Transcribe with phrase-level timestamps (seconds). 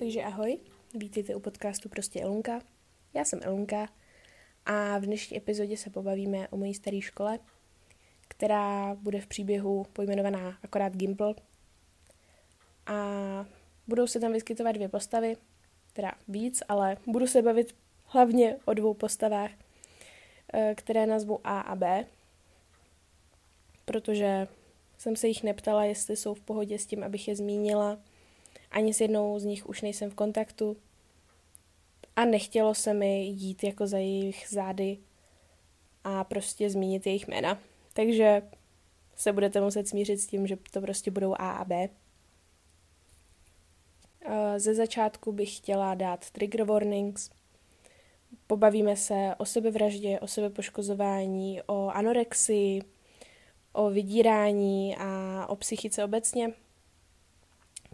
[0.00, 0.58] Takže ahoj,
[0.94, 2.60] vítejte u podcastu Prostě Elunka.
[3.14, 3.88] Já jsem Elunka
[4.66, 7.38] a v dnešní epizodě se pobavíme o mojí staré škole,
[8.28, 11.34] která bude v příběhu pojmenovaná akorát Gimple.
[12.86, 12.96] A
[13.86, 15.36] budou se tam vyskytovat dvě postavy,
[15.92, 17.74] teda víc, ale budu se bavit
[18.04, 19.50] hlavně o dvou postavách,
[20.52, 22.06] eh, které nazvu A a B,
[23.84, 24.48] protože
[24.98, 27.98] jsem se jich neptala, jestli jsou v pohodě s tím, abych je zmínila.
[28.70, 30.76] Ani s jednou z nich už nejsem v kontaktu.
[32.16, 34.98] A nechtělo se mi jít jako za jejich zády
[36.04, 37.58] a prostě zmínit jejich jména.
[37.92, 38.42] Takže
[39.16, 41.88] se budete muset smířit s tím, že to prostě budou A a B.
[44.56, 47.30] Ze začátku bych chtěla dát trigger warnings.
[48.46, 52.82] Pobavíme se o sebevraždě, o sebepoškozování, o anorexii,
[53.72, 56.52] o vydírání a o psychice obecně.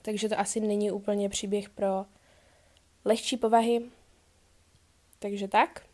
[0.06, 2.06] Takže to asi není úplně příběh pro
[3.04, 3.82] lehčí povahy.
[5.18, 5.86] Takže tak.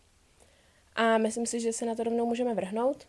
[0.95, 3.09] A myslím si, že se na to rovnou můžeme vrhnout.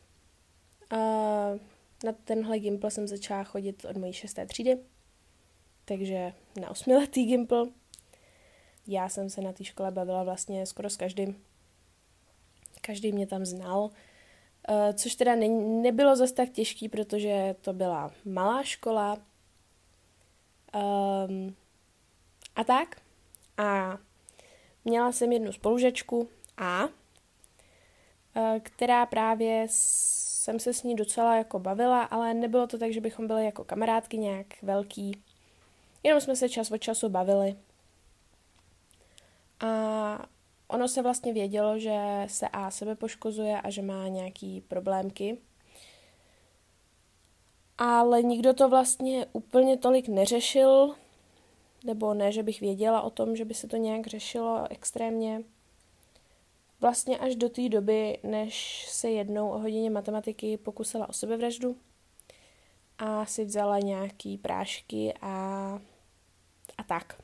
[2.03, 4.77] Na tenhle Gimple jsem začala chodit od mojí šesté třídy,
[5.85, 7.67] takže na osmiletý Gimple.
[8.87, 11.43] Já jsem se na té škole bavila vlastně skoro s každým.
[12.81, 13.89] Každý mě tam znal,
[14.69, 15.47] Eh, což teda ne,
[15.81, 19.17] nebylo zas tak těžký, protože to byla malá škola.
[20.75, 21.55] Um,
[22.55, 23.01] a tak.
[23.57, 23.97] A
[24.85, 26.87] měla jsem jednu spolužečku A,
[28.35, 33.01] eh, která právě jsem se s ní docela jako bavila, ale nebylo to tak, že
[33.01, 35.23] bychom byli jako kamarádky nějak velký.
[36.03, 37.55] Jenom jsme se čas od času bavili.
[39.59, 40.25] A
[40.73, 45.37] Ono se vlastně vědělo, že se A sebe poškozuje a že má nějaký problémky.
[47.77, 50.95] Ale nikdo to vlastně úplně tolik neřešil,
[51.83, 55.43] nebo ne, že bych věděla o tom, že by se to nějak řešilo extrémně.
[56.81, 61.77] Vlastně až do té doby, než se jednou o hodině matematiky pokusila o sebevraždu
[62.97, 65.31] a si vzala nějaký prášky a,
[66.77, 67.21] a tak.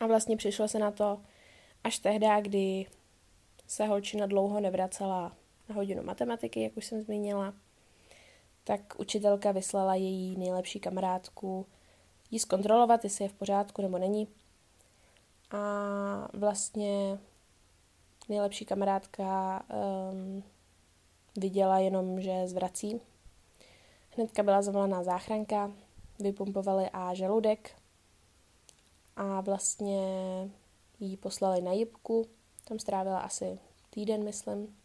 [0.00, 1.20] A vlastně přišlo se na to,
[1.84, 2.86] až tehdy, kdy
[3.66, 5.36] se holčina dlouho nevracela
[5.68, 7.54] na hodinu matematiky, jak už jsem zmínila,
[8.66, 11.66] tak učitelka vyslala její nejlepší kamarádku
[12.30, 14.28] jí zkontrolovat, jestli je v pořádku nebo není.
[15.50, 15.58] A
[16.32, 17.18] vlastně
[18.28, 19.62] nejlepší kamarádka
[20.12, 20.42] um,
[21.36, 23.00] viděla jenom, že zvrací.
[24.16, 25.72] Hnedka byla zavolaná záchranka,
[26.18, 27.82] vypumpovali a žaludek
[29.16, 30.00] a vlastně
[31.00, 32.26] jí poslali na jibku,
[32.64, 33.58] tam strávila asi
[33.90, 34.76] týden, myslím.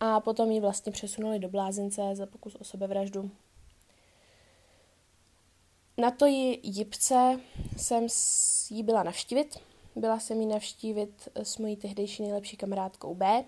[0.00, 3.30] A potom ji vlastně přesunuli do blázince za pokus o sebevraždu.
[5.98, 7.40] Na to ji jibce
[7.76, 8.06] jsem
[8.70, 9.58] jí byla navštívit.
[9.96, 13.44] Byla jsem jí navštívit s mojí tehdejší nejlepší kamarádkou B.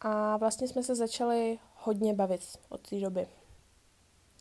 [0.00, 3.28] A vlastně jsme se začali hodně bavit od té doby.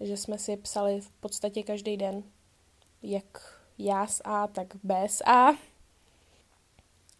[0.03, 2.23] Že jsme si psali v podstatě každý den,
[3.01, 5.70] jak já s A, tak B s A.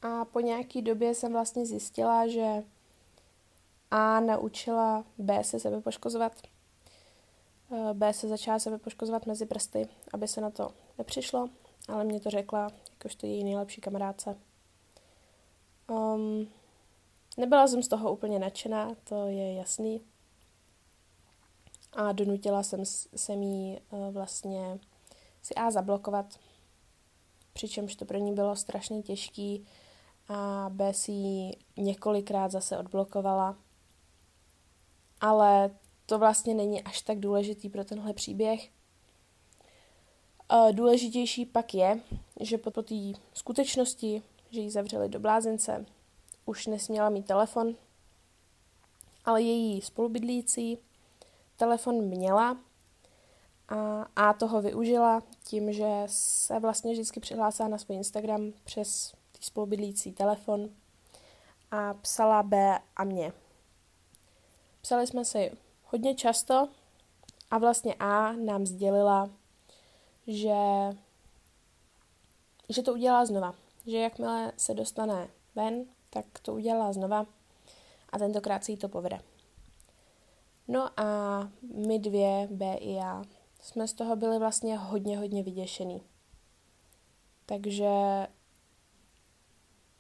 [0.02, 2.64] A po nějaký době jsem vlastně zjistila, že
[3.92, 6.42] A naučila B se sebe poškozovat.
[7.72, 11.50] Eh, B se začala sebe poškozovat mezi prsty, aby se na to nepřišlo,
[11.88, 14.38] ale mě to řekla, jakožto její nejlepší kamarádce.
[15.90, 16.48] Um,
[17.38, 20.02] nebyla jsem z toho úplně nadšená, to je jasný.
[21.94, 22.86] A donutila jsem,
[23.16, 24.80] jsem jí uh, vlastně
[25.42, 26.40] si A zablokovat,
[27.54, 29.68] přičemž to pro ní bylo strašně těžký
[30.34, 33.58] a B si ji několikrát zase odblokovala.
[35.22, 35.72] Ale
[36.06, 38.70] to vlastně není až tak důležitý pro tenhle příběh.
[40.72, 42.00] Důležitější pak je,
[42.40, 42.96] že po té
[43.34, 45.86] skutečnosti, že ji zavřeli do blázince,
[46.46, 47.76] už nesměla mít telefon,
[49.26, 50.78] ale její spolubydlící
[51.58, 52.58] telefon měla
[54.16, 59.46] a A toho využila tím, že se vlastně vždycky přihlásila na svůj Instagram přes tý
[59.46, 60.70] spolubydlící telefon
[61.72, 63.34] a psala B a mě.
[64.82, 65.52] Psali jsme si
[65.84, 66.70] hodně často
[67.52, 69.30] a vlastně A nám sdělila,
[70.28, 70.56] že,
[72.70, 73.56] že to udělá znova.
[73.86, 77.26] Že jakmile se dostane ven, tak to udělá znova
[78.10, 79.22] a tentokrát si jí to povede.
[80.68, 83.24] No a my dvě, B i já,
[83.62, 86.02] jsme z toho byli vlastně hodně, hodně vyděšený.
[87.46, 87.88] Takže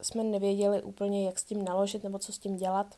[0.01, 2.95] jsme nevěděli úplně, jak s tím naložit nebo co s tím dělat.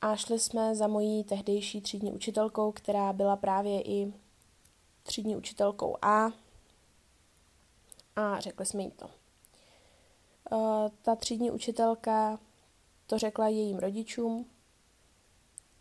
[0.00, 4.12] A šli jsme za mojí tehdejší třídní učitelkou, která byla právě i
[5.02, 6.30] třídní učitelkou A
[8.16, 9.10] a řekli jsme jí to.
[10.50, 12.38] Uh, ta třídní učitelka
[13.06, 14.46] to řekla jejím rodičům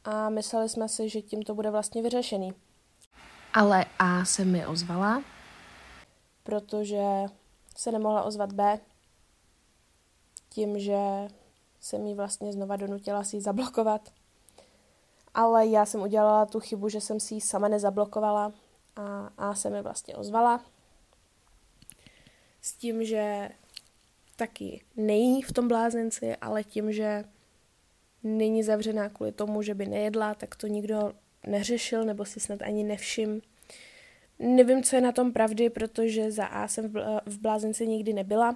[0.03, 2.53] a mysleli jsme si, že tím to bude vlastně vyřešený.
[3.53, 5.23] Ale A se mi ozvala?
[6.43, 7.03] Protože
[7.77, 8.79] se nemohla ozvat B,
[10.55, 10.97] tím, že
[11.79, 14.09] jsem jí vlastně znova donutila si ji zablokovat.
[15.33, 18.53] Ale já jsem udělala tu chybu, že jsem si ji sama nezablokovala
[18.95, 20.63] a A se mi vlastně ozvala.
[22.61, 23.49] S tím, že
[24.35, 27.23] taky nejí v tom blázenci, ale tím, že
[28.23, 31.13] není zavřená kvůli tomu, že by nejedla, tak to nikdo
[31.47, 33.41] neřešil nebo si snad ani nevšim.
[34.39, 36.93] Nevím, co je na tom pravdy, protože za A jsem
[37.25, 38.55] v blázenci nikdy nebyla.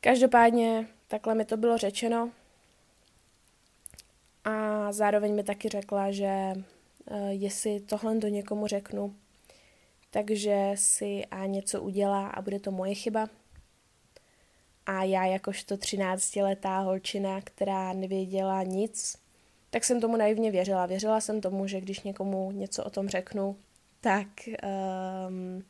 [0.00, 2.30] Každopádně takhle mi to bylo řečeno.
[4.44, 9.14] A zároveň mi taky řekla, že uh, jestli tohle do někomu řeknu,
[10.10, 13.28] takže si A něco udělá a bude to moje chyba.
[14.86, 19.18] A já jakožto 13-letá holčina, která nevěděla nic,
[19.70, 20.86] tak jsem tomu naivně věřila.
[20.86, 23.56] Věřila jsem tomu, že když někomu něco o tom řeknu,
[24.00, 24.28] tak,
[25.28, 25.64] um,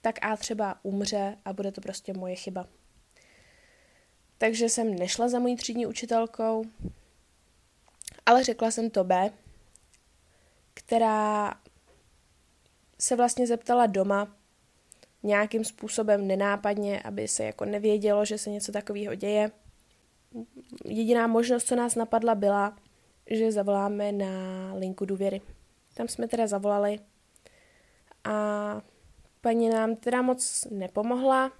[0.00, 2.66] tak A třeba umře a bude to prostě moje chyba.
[4.38, 6.64] Takže jsem nešla za mojí třídní učitelkou,
[8.26, 9.30] ale řekla jsem to B,
[10.74, 11.54] která
[12.98, 14.36] se vlastně zeptala doma
[15.22, 19.50] nějakým způsobem nenápadně, aby se jako nevědělo, že se něco takového děje.
[20.84, 22.76] Jediná možnost, co nás napadla, byla,
[23.30, 24.26] že zavoláme na
[24.74, 25.40] linku důvěry.
[25.94, 26.98] Tam jsme teda zavolali
[28.24, 28.82] a
[29.40, 31.52] paní nám teda moc nepomohla.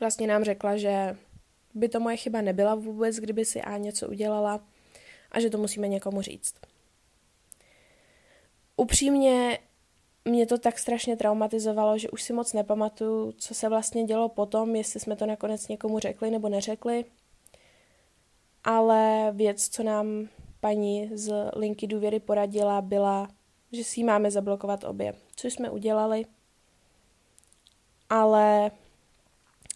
[0.00, 1.16] Vlastně nám řekla, že
[1.74, 4.60] by to moje chyba nebyla vůbec, kdyby si A něco udělala
[5.30, 6.54] a že to musíme někomu říct.
[8.76, 9.58] Upřímně
[10.24, 14.76] mě to tak strašně traumatizovalo, že už si moc nepamatuju, co se vlastně dělo potom,
[14.76, 17.04] jestli jsme to nakonec někomu řekli nebo neřekli.
[18.64, 20.28] Ale věc, co nám
[20.60, 23.28] paní z linky důvěry poradila, byla,
[23.72, 26.24] že si ji máme zablokovat obě, což jsme udělali.
[28.10, 28.70] Ale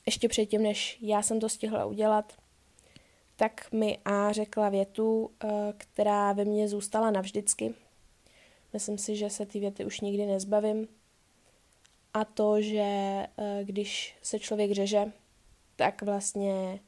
[0.07, 2.33] ještě předtím, než já jsem to stihla udělat,
[3.37, 7.75] tak mi A řekla větu, eh, která ve mně zůstala navždycky.
[8.73, 10.89] Myslím si, že se ty věty už nikdy nezbavím.
[12.15, 15.13] A to, že eh, když se člověk řeže,
[15.77, 16.81] tak vlastně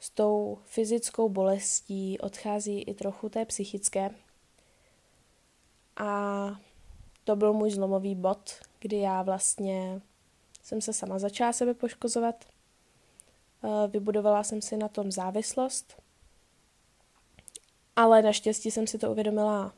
[0.00, 4.10] s tou fyzickou bolestí odchází i trochu té psychické.
[5.96, 6.06] A
[7.24, 8.50] to byl můj zlomový bod,
[8.80, 10.00] kdy já vlastně
[10.62, 12.44] jsem se sama začala sebe poškozovat.
[13.64, 16.02] Eh, vybudovala jsem si na tom závislost,
[17.96, 19.72] ale naštěstí jsem si to uvědomila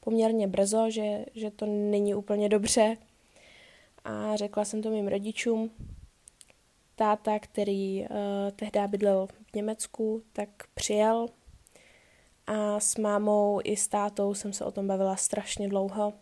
[0.00, 2.96] poměrně brzo, že, že to není úplně dobře.
[4.04, 5.70] A řekla jsem to mým rodičům.
[6.96, 8.06] Táta, který uh,
[8.56, 11.28] tehdy bydlel v Německu, tak přijel.
[12.46, 16.12] A s mámou i s tátou jsem se o tom bavila strašně dlouho.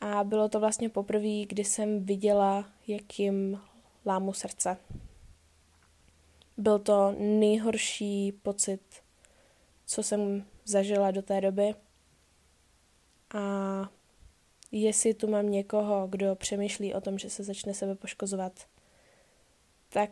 [0.00, 3.60] A bylo to vlastně poprvé, kdy jsem viděla, jakým
[4.06, 4.76] lámu srdce.
[6.56, 8.80] Byl to nejhorší pocit,
[9.86, 11.74] co jsem zažila do té doby.
[13.34, 13.40] A
[14.72, 18.66] jestli tu mám někoho, kdo přemýšlí o tom, že se začne sebe poškozovat,
[19.88, 20.10] tak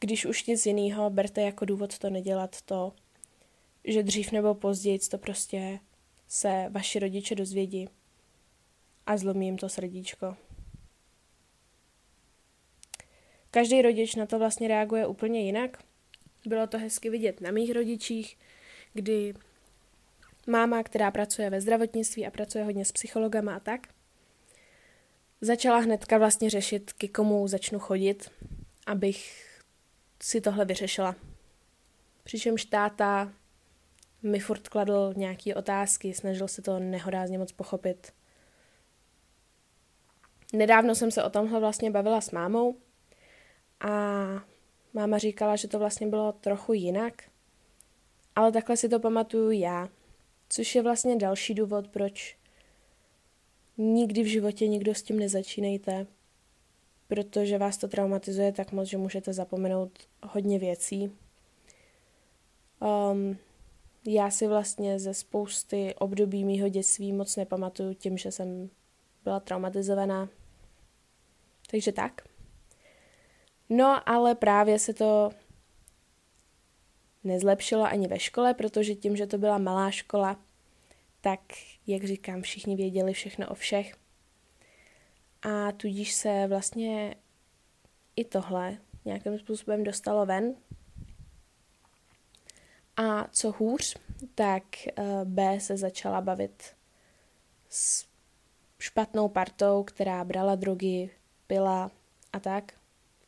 [0.00, 2.92] když už nic jiného, berte jako důvod to nedělat to,
[3.86, 5.78] že dřív nebo později to prostě
[6.28, 7.88] se vaši rodiče dozvědí
[9.06, 10.36] a zlomí jim to srdíčko.
[13.50, 15.82] Každý rodič na to vlastně reaguje úplně jinak.
[16.46, 18.38] Bylo to hezky vidět na mých rodičích,
[18.92, 19.34] kdy
[20.46, 23.88] máma, která pracuje ve zdravotnictví a pracuje hodně s psychologama a tak,
[25.40, 28.30] začala hnedka vlastně řešit, k komu začnu chodit,
[28.86, 29.46] abych
[30.22, 31.16] si tohle vyřešila.
[32.24, 33.32] Přičemž táta
[34.26, 38.12] mi furt kladl nějaké otázky, snažil se to nehorázně moc pochopit.
[40.52, 42.76] Nedávno jsem se o tomhle vlastně bavila s mámou
[43.80, 43.90] a
[44.92, 47.22] máma říkala, že to vlastně bylo trochu jinak,
[48.36, 49.88] ale takhle si to pamatuju já,
[50.48, 52.36] Což je vlastně další důvod, proč
[53.78, 56.06] nikdy v životě nikdo s tím nezačínejte,
[57.08, 61.12] protože vás to traumatizuje tak moc, že můžete zapomenout hodně věcí.
[62.80, 63.36] Um,
[64.06, 68.70] já si vlastně ze spousty období mýho dětství moc nepamatuju tím, že jsem
[69.24, 70.28] byla traumatizovaná.
[71.70, 72.20] Takže tak.
[73.68, 75.30] No, ale právě se to
[77.24, 80.40] nezlepšilo ani ve škole, protože tím, že to byla malá škola,
[81.20, 81.40] tak,
[81.86, 83.96] jak říkám, všichni věděli všechno o všech.
[85.42, 87.14] A tudíž se vlastně
[88.16, 90.54] i tohle nějakým způsobem dostalo ven.
[92.96, 93.96] A co hůř,
[94.34, 96.62] tak eh, B se začala bavit
[97.68, 98.06] s
[98.78, 101.10] špatnou partou, která brala drogy,
[101.46, 101.90] pila
[102.32, 102.72] a tak,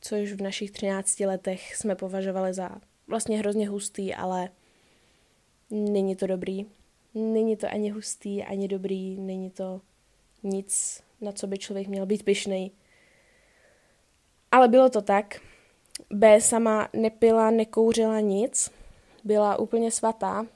[0.00, 4.48] což v našich 13 letech jsme považovali za vlastně hrozně hustý, ale
[5.70, 6.66] není to dobrý.
[7.14, 9.80] Není to ani hustý, ani dobrý, není to
[10.42, 12.70] nic, na co by člověk měl být pyšnej.
[14.52, 15.40] Ale bylo to tak.
[16.10, 18.70] B sama nepila, nekouřila nic,
[19.28, 20.46] byla úplně svatá,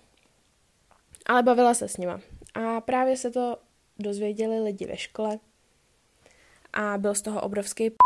[1.27, 2.21] ale bavila se s nima.
[2.55, 3.57] A právě se to
[3.99, 5.39] dozvěděli lidi ve škole
[6.73, 7.97] a byl z toho obrovský p***,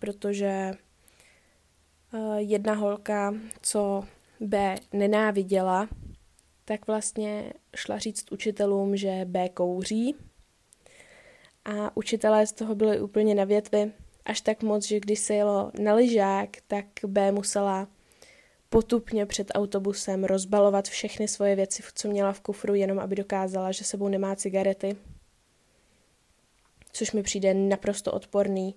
[0.00, 0.76] protože eh,
[2.36, 4.04] jedna holka, co
[4.40, 5.88] B nenáviděla,
[6.64, 10.16] tak vlastně šla říct učitelům, že B kouří.
[11.64, 13.92] A učitelé z toho byli úplně na větvi,
[14.24, 17.88] až tak moc, že když se jelo na lyžák, tak B musela
[18.76, 23.84] potupně před autobusem rozbalovat všechny svoje věci, co měla v kufru, jenom aby dokázala, že
[23.84, 24.96] sebou nemá cigarety.
[26.92, 28.74] Což mi přijde naprosto odporný.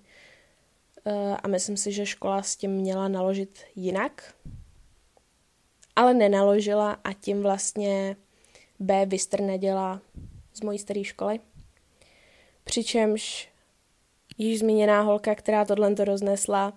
[1.04, 4.34] Eh, a myslím si, že škola s tím měla naložit jinak.
[5.96, 8.16] Ale nenaložila a tím vlastně
[8.78, 10.00] B vystrnedila
[10.54, 11.40] z mojí staré školy.
[12.64, 13.48] Přičemž
[14.38, 16.72] již zmíněná holka, která tohle to roznesla,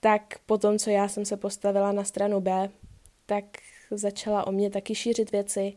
[0.00, 2.70] tak potom, co já jsem se postavila na stranu B,
[3.26, 3.44] tak
[3.90, 5.76] začala o mě taky šířit věci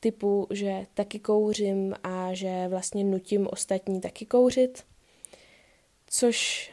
[0.00, 4.84] typu, že taky kouřím a že vlastně nutím ostatní taky kouřit,
[6.06, 6.70] což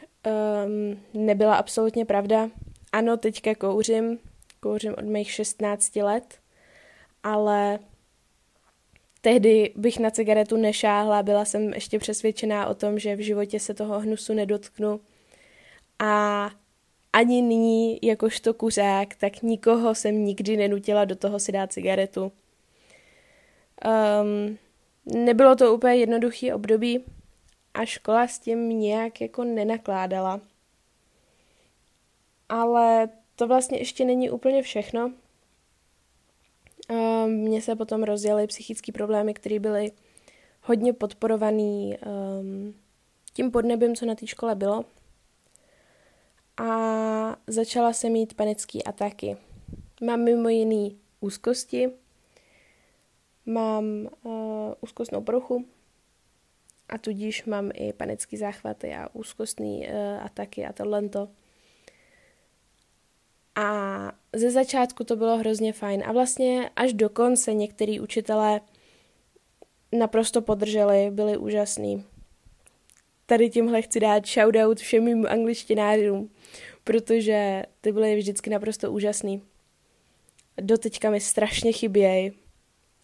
[0.65, 2.49] um, nebyla absolutně pravda.
[2.91, 4.19] Ano, teďka kouřím,
[4.59, 6.39] kouřím od mých 16 let,
[7.23, 7.79] ale
[9.21, 13.73] tehdy bych na cigaretu nešáhla, byla jsem ještě přesvědčená o tom, že v životě se
[13.73, 15.01] toho hnusu nedotknu
[15.99, 16.49] a
[17.15, 22.31] ani nyní, jakožto kuřák, tak nikoho jsem nikdy nenutila do toho si dát cigaretu.
[23.85, 24.57] Um,
[25.25, 27.03] nebylo to úplně jednoduchý období
[27.73, 30.41] a škola s tím nějak jako nenakládala.
[32.49, 35.11] Ale to vlastně ještě není úplně všechno.
[36.89, 39.91] Um, mně se potom rozjeli psychické problémy, které byly
[40.61, 42.75] hodně podporovaný um,
[43.33, 44.85] tím podnebím, co na té škole bylo
[46.57, 49.37] a začala se mít panické ataky.
[50.01, 51.91] Mám mimo jiný úzkosti,
[53.45, 53.85] mám
[54.23, 55.65] uh, úzkostnou poruchu
[56.89, 61.09] a tudíž mám i panické záchvaty a úzkostné uh, ataky a tohle.
[63.55, 68.61] A ze začátku to bylo hrozně fajn a vlastně až do konce některý učitelé
[69.91, 72.05] naprosto podrželi, byli úžasní.
[73.25, 76.31] Tady tímhle chci dát shoutout všem mým angličtinářům,
[76.83, 79.41] protože ty byly vždycky naprosto úžasný.
[80.61, 82.31] Doteďka mi strašně chybějí,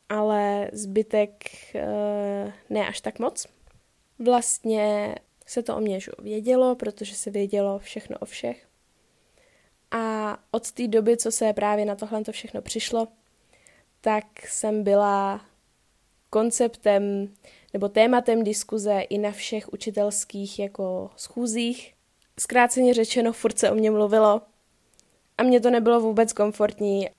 [0.10, 1.32] ale zbytek
[1.76, 3.48] uh, ne až tak moc.
[4.20, 8.68] Vlastně se to o mě vědělo, protože se vědělo všechno o všech.
[9.92, 13.08] A od té doby, co se právě na tohle to všechno přišlo,
[14.02, 15.46] tak jsem byla
[16.30, 17.34] konceptem
[17.74, 21.94] nebo tématem diskuze i na všech učitelských jako schůzích
[22.42, 24.42] Zkráceně řečeno, furt se o mě mluvilo
[25.38, 27.10] a mně to nebylo vůbec komfortní.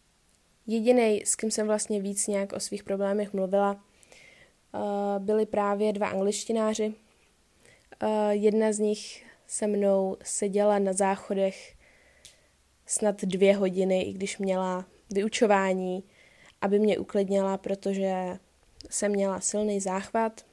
[0.67, 3.85] Jediný, s kým jsem vlastně víc nějak o svých problémech mluvila,
[4.75, 6.95] eh, byli právě dva angličtináři.
[8.01, 11.75] Eh, jedna z nich se mnou seděla na záchodech
[12.87, 16.05] snad dvě hodiny, i když měla vyučování,
[16.61, 18.39] aby mě uklidnila, protože
[18.91, 20.47] jsem měla silný záchvat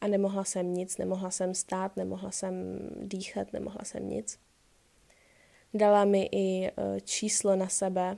[0.00, 2.54] a nemohla jsem nic, nemohla jsem stát, nemohla jsem
[2.96, 4.38] dýchat, nemohla jsem nic.
[5.74, 8.16] Dala mi i e, číslo na sebe,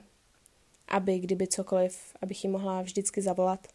[0.88, 3.66] aby kdyby cokoliv, abych ji mohla vždycky zavolat.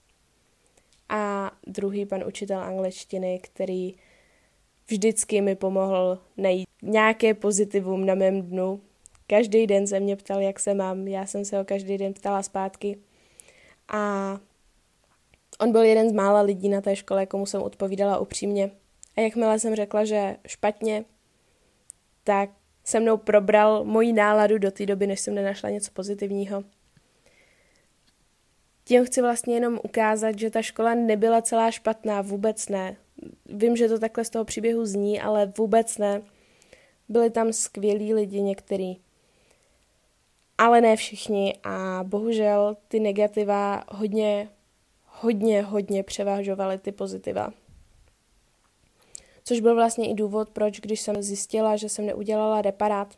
[1.10, 3.96] A druhý pan učitel angličtiny, který
[4.88, 8.82] vždycky mi pomohl najít nějaké pozitivum na mém dnu.
[9.28, 12.44] Každý den se mě ptal, jak se mám, já jsem se ho každý den ptala
[12.44, 12.98] zpátky.
[13.88, 14.40] A
[15.60, 18.72] On byl jeden z mála lidí na té škole, komu jsem odpovídala upřímně.
[19.18, 21.06] A jakmile jsem řekla, že špatně,
[22.24, 22.50] tak
[22.84, 26.64] se mnou probral moji náladu do té doby, než jsem nenašla něco pozitivního.
[28.84, 32.96] Tím chci vlastně jenom ukázat, že ta škola nebyla celá špatná, vůbec ne.
[33.46, 36.22] Vím, že to takhle z toho příběhu zní, ale vůbec ne.
[37.10, 38.98] Byli tam skvělí lidi některý.
[40.58, 44.50] Ale ne všichni a bohužel ty negativa hodně
[45.24, 47.54] hodně, hodně převažovaly ty pozitiva.
[49.44, 53.18] Což byl vlastně i důvod, proč, když jsem zjistila, že jsem neudělala reparát,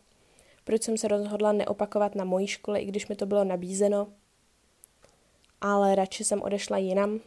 [0.63, 4.07] proč jsem se rozhodla neopakovat na mojí škole, i když mi to bylo nabízeno,
[5.62, 7.19] ale radši jsem odešla jinam.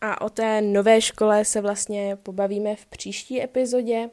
[0.00, 4.10] A o té nové škole se vlastně pobavíme v příští epizodě,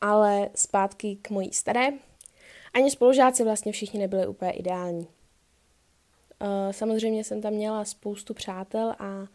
[0.00, 1.88] ale zpátky k mojí staré.
[2.74, 5.06] Ani spolužáci vlastně všichni nebyli úplně ideální.
[6.40, 9.26] Eh, samozřejmě jsem tam měla spoustu přátel a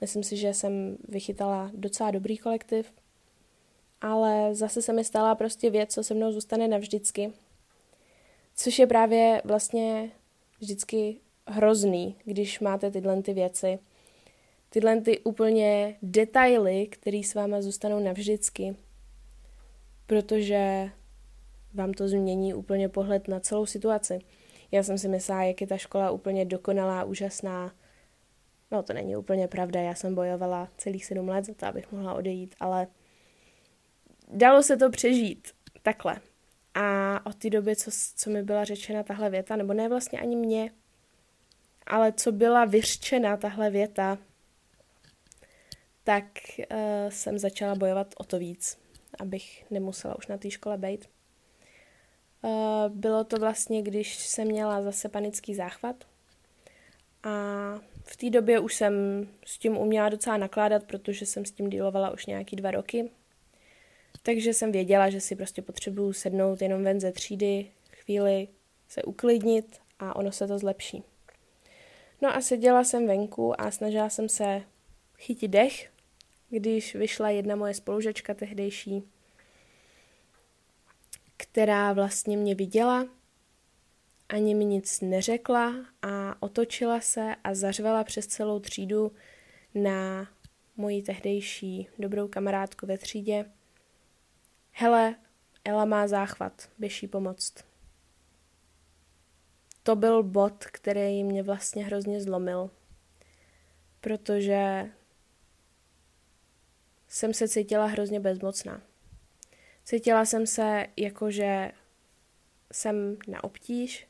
[0.00, 2.92] myslím si, že jsem vychytala docela dobrý kolektiv,
[4.00, 7.32] ale zase se mi stala prostě věc, co se mnou zůstane navždycky.
[8.56, 10.10] Což je právě vlastně
[10.60, 13.78] vždycky hrozný, když máte tyhle ty věci.
[14.70, 18.76] Tyhle ty úplně detaily, které s váma zůstanou navždycky.
[20.06, 20.90] Protože
[21.74, 24.18] vám to změní úplně pohled na celou situaci.
[24.74, 27.74] Já jsem si myslela, jak je ta škola úplně dokonalá, úžasná.
[28.70, 32.14] No to není úplně pravda, já jsem bojovala celých sedm let za to, abych mohla
[32.14, 32.86] odejít, ale
[34.28, 35.52] dalo se to přežít
[35.82, 36.16] takhle.
[36.74, 40.36] A od té doby, co, co mi byla řečena tahle věta, nebo ne vlastně ani
[40.36, 40.70] mě,
[41.86, 44.18] ale co byla vyřčena tahle věta,
[46.04, 46.24] tak
[46.58, 46.66] uh,
[47.08, 48.78] jsem začala bojovat o to víc,
[49.20, 51.13] abych nemusela už na té škole být.
[52.44, 52.50] Uh,
[52.88, 56.04] bylo to vlastně, když jsem měla zase panický záchvat
[57.22, 57.30] a
[58.04, 58.92] v té době už jsem
[59.46, 63.10] s tím uměla docela nakládat, protože jsem s tím dílovala už nějaký dva roky.
[64.22, 68.48] Takže jsem věděla, že si prostě potřebuju sednout jenom ven ze třídy, chvíli
[68.88, 71.02] se uklidnit a ono se to zlepší.
[72.22, 74.62] No a seděla jsem venku a snažila jsem se
[75.18, 75.90] chytit dech,
[76.50, 79.02] když vyšla jedna moje spolužečka tehdejší,
[81.36, 83.08] která vlastně mě viděla,
[84.28, 89.12] ani mi nic neřekla a otočila se a zařvala přes celou třídu
[89.74, 90.28] na
[90.76, 93.50] moji tehdejší dobrou kamarádku ve třídě.
[94.72, 95.16] Hele,
[95.64, 97.64] Ela má záchvat, běž jí pomoct
[99.84, 102.70] to byl bod, který mě vlastně hrozně zlomil,
[104.00, 104.90] protože
[107.08, 108.82] jsem se cítila hrozně bezmocná.
[109.84, 111.72] Cítila jsem se jako, že
[112.72, 114.06] jsem na obtíž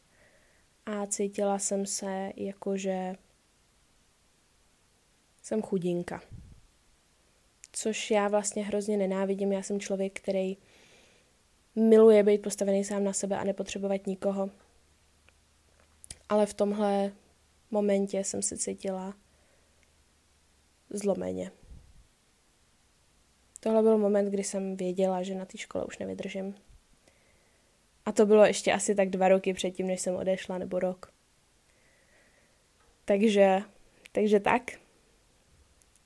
[0.87, 3.15] a cítila jsem se jako, že
[5.43, 6.23] jsem chudinka.
[7.73, 9.53] Což já vlastně hrozně nenávidím.
[9.53, 10.57] Já jsem člověk, který
[11.77, 14.51] miluje být postavený sám na sebe a nepotřebovat nikoho
[16.29, 17.13] ale v tomhle
[17.71, 19.15] momentě jsem se cítila
[20.91, 21.51] zlomeně.
[23.65, 26.55] Tohle byl moment, kdy jsem věděla, že na té škole už nevydržím.
[28.07, 31.13] A to bylo ještě asi tak dva roky předtím, než jsem odešla, nebo rok.
[33.05, 33.63] Takže,
[34.13, 34.63] takže tak.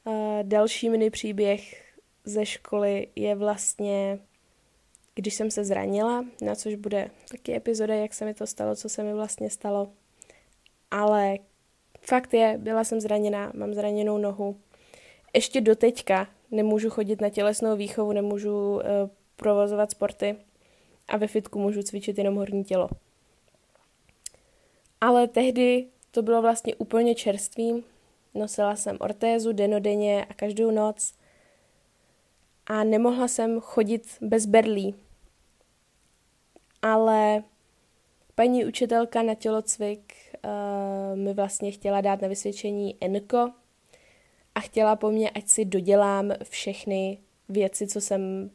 [0.05, 1.93] A další mini příběh
[2.25, 4.19] ze školy je vlastně,
[5.15, 8.89] když jsem se zranila, na což bude taky epizoda, jak se mi to stalo, co
[8.89, 9.93] se mi vlastně stalo
[10.91, 11.39] ale
[12.01, 14.61] fakt je, byla jsem zraněná, mám zraněnou nohu.
[15.35, 18.81] Ještě do teďka nemůžu chodit na tělesnou výchovu, nemůžu uh,
[19.37, 20.37] provozovat sporty
[21.09, 22.89] a ve fitku můžu cvičit jenom horní tělo.
[25.01, 27.85] Ale tehdy to bylo vlastně úplně čerstvým.
[28.35, 31.15] Nosila jsem ortézu denodenně a každou noc.
[32.67, 34.95] A nemohla jsem chodit bez berlí.
[36.83, 37.43] Ale
[38.35, 43.53] paní učitelka na tělocvik uh, mi vlastně chtěla dát na vysvědčení Enko
[44.59, 47.19] a chtěla po mně, ať si dodělám všechny
[47.49, 48.51] věci, co jsem,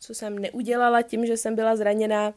[0.00, 2.34] co jsem neudělala tím, že jsem byla zraněná,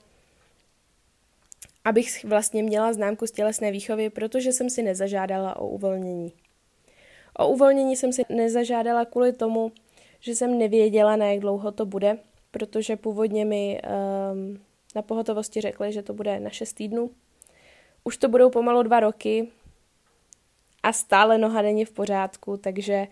[1.86, 6.34] abych vlastně měla známku z tělesné výchovy, protože jsem si nezažádala o uvolnění.
[7.38, 9.72] O uvolnění jsem si nezažádala kvůli tomu,
[10.20, 12.18] že jsem nevěděla, na jak dlouho to bude,
[12.52, 14.60] protože původně mi um,
[14.96, 17.12] na pohotovosti řekli, že to bude na 6 týdnů.
[18.04, 19.48] Už to budou pomalu dva roky
[20.84, 23.08] a stále noha není v pořádku, takže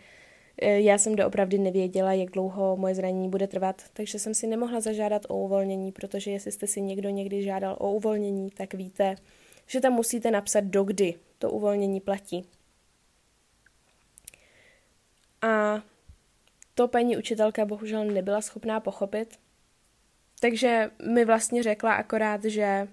[0.62, 4.80] e, já jsem doopravdy nevěděla, jak dlouho moje zranění bude trvat, takže jsem si nemohla
[4.80, 9.16] zažádat o uvolnění, protože jestli jste si někdo někdy žádal o uvolnění, tak víte,
[9.68, 12.46] že tam musíte napsat, dokdy to uvolnění platí.
[15.42, 15.82] A
[16.74, 19.40] to paní učitelka bohužel nebyla schopná pochopit,
[20.40, 22.88] takže mi vlastně řekla akorát, že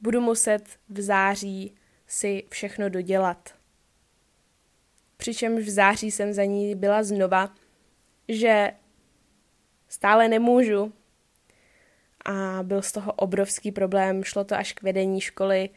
[0.00, 1.74] budu muset v září
[2.06, 3.61] si všechno dodělat.
[5.22, 7.54] Přičemž v září jsem za ní byla znova,
[8.28, 8.72] že
[9.88, 10.92] stále nemůžu.
[12.24, 15.70] A byl z toho obrovský problém, šlo to až k vedení školy.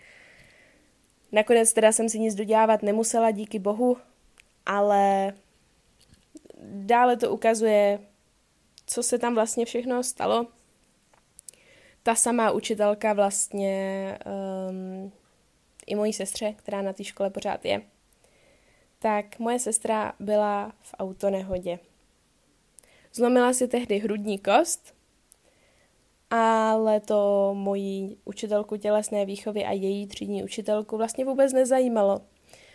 [1.31, 3.97] Nakonec teda jsem si nic dodělávat nemusela, díky bohu,
[4.65, 5.34] ale
[6.63, 7.99] dále to ukazuje,
[8.86, 10.47] co se tam vlastně všechno stalo.
[12.03, 14.17] Ta samá učitelka vlastně
[14.69, 15.12] um,
[15.86, 17.81] i mojí sestře, která na té škole pořád je,
[19.06, 21.80] tak moje sestra byla v autonehodě.
[23.13, 24.94] Zlomila si tehdy hrudní kost,
[26.30, 32.22] ale to moji učitelku tělesné výchovy a její třídní učitelku vlastně vůbec nezajímalo.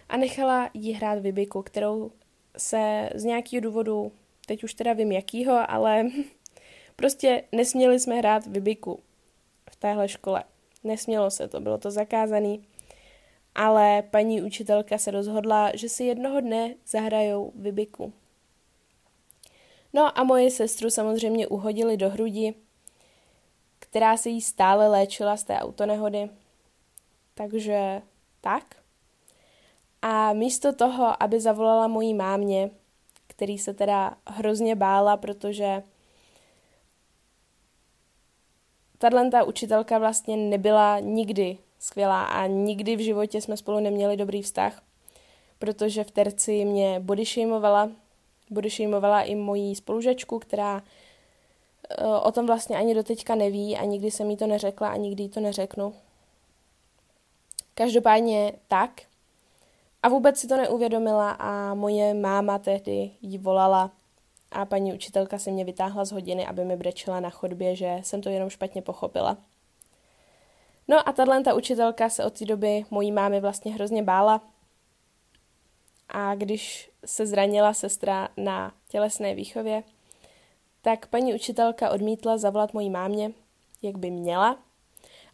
[0.09, 2.11] A nechala jí hrát vybiku, kterou
[2.57, 4.13] se z nějakého důvodu,
[4.47, 6.07] teď už teda vím jakýho, ale
[6.97, 9.01] prostě nesměli jsme hrát vybiku
[9.71, 10.45] v téhle škole.
[10.85, 12.65] Nesmělo se to, bylo to zakázaný.
[13.61, 18.13] Ale paní učitelka se rozhodla, že si jednoho dne zahrajou vybiku.
[19.93, 22.55] No a moje sestru samozřejmě uhodili do hrudi,
[23.79, 26.31] která se jí stále léčila z té autonehody.
[27.35, 28.03] Takže
[28.41, 28.77] tak.
[30.03, 32.71] A místo toho, aby zavolala mojí mámě,
[33.27, 35.83] který se teda hrozně bála, protože
[38.99, 44.43] tahle ta učitelka vlastně nebyla nikdy skvělá a nikdy v životě jsme spolu neměli dobrý
[44.43, 44.83] vztah,
[45.59, 47.91] protože v terci mě bodyshamovala,
[48.51, 50.83] bodyshamovala i mojí spolužačku, která
[51.91, 55.23] eh, o tom vlastně ani doteďka neví a nikdy jsem jí to neřekla a nikdy
[55.23, 55.95] jí to neřeknu.
[57.75, 59.03] Každopádně tak.
[60.03, 63.91] A vůbec si to neuvědomila a moje máma tehdy jí volala
[64.51, 68.21] a paní učitelka se mě vytáhla z hodiny, aby mi brečela na chodbě, že jsem
[68.21, 69.37] to jenom špatně pochopila.
[70.91, 74.41] No a tahle ta učitelka se od té doby mojí mámy vlastně hrozně bála.
[76.09, 79.83] A když se zranila sestra na tělesné výchově,
[80.83, 83.33] tak paní učitelka odmítla zavolat mojí mámě,
[83.83, 84.59] jak by měla,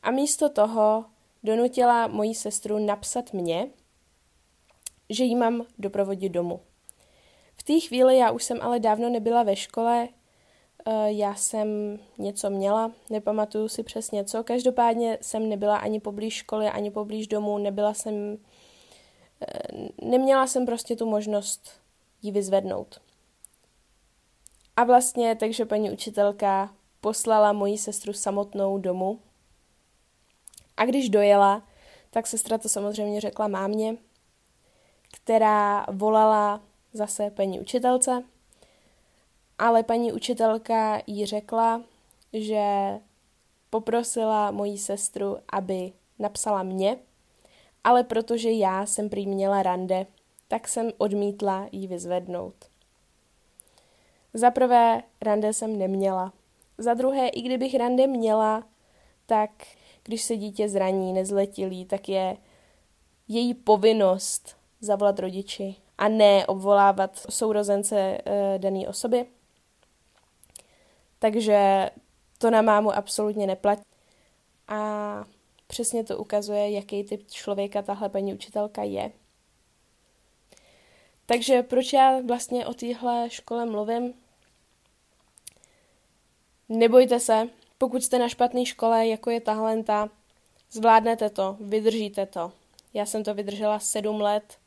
[0.03, 1.05] a místo toho
[1.43, 3.69] donutila moji sestru napsat mě,
[5.11, 6.61] že jí mám doprovodit domů.
[7.57, 10.09] V té chvíli já už jsem ale dávno nebyla ve škole,
[11.07, 14.45] já jsem něco měla, nepamatuju si přesně co.
[14.45, 18.39] Každopádně jsem nebyla ani poblíž školy, ani poblíž domu, nebyla jsem,
[19.41, 21.71] eh, neměla jsem prostě tu možnost
[22.23, 23.01] ji vyzvednout.
[24.77, 29.19] A vlastně takže paní učitelka poslala moji sestru samotnou domů.
[30.77, 31.63] A když dojela,
[32.11, 33.97] tak sestra to samozřejmě řekla mámě,
[35.13, 38.25] která volala zase paní učitelce
[39.59, 41.83] ale paní učitelka jí řekla,
[42.33, 42.65] že
[43.71, 46.99] poprosila moji sestru, aby napsala mě,
[47.85, 50.07] ale protože já jsem prý měla rande,
[50.49, 52.55] tak jsem odmítla jí vyzvednout.
[54.35, 56.33] Za prvé, rande jsem neměla.
[56.79, 58.65] Za druhé, i kdybych rande měla,
[59.27, 59.51] tak
[60.03, 62.37] když se dítě zraní, nezletilý, tak je
[63.29, 69.27] její povinnost zavolat rodiči a ne obvolávat sourozence e, dané osoby.
[71.19, 71.91] Takže
[72.39, 73.83] to na mámu absolutně neplatí.
[74.69, 75.25] A
[75.67, 79.13] přesně to ukazuje, jaký typ člověka tahle paní učitelka je.
[81.27, 84.15] Takže proč já vlastně o téhle škole mluvím?
[86.69, 87.49] Nebojte se,
[87.79, 89.85] pokud jste na špatné škole, jako je tahle,
[90.71, 92.53] zvládnete to, vydržíte to.
[92.95, 94.59] Já jsem to vydržela sedm let,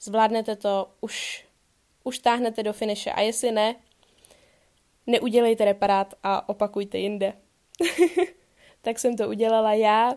[0.00, 1.44] zvládnete to, už,
[2.04, 3.12] už táhnete do finiše.
[3.12, 3.76] A jestli ne,
[5.06, 7.32] neudělejte reparát a opakujte jinde.
[8.82, 10.14] tak jsem to udělala já.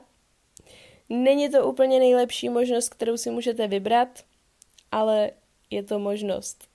[1.09, 4.23] Není to úplně nejlepší možnost, kterou si můžete vybrat,
[4.91, 5.31] ale
[5.69, 6.67] je to možnost.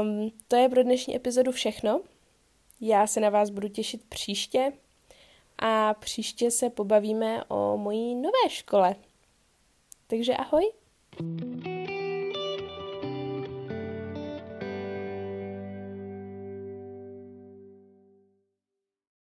[0.00, 2.00] Um, to je pro dnešní epizodu všechno.
[2.80, 4.72] Já se na vás budu těšit příště
[5.58, 8.96] a příště se pobavíme o mojí nové škole.
[10.06, 10.72] Takže ahoj!
[11.18, 11.71] thank you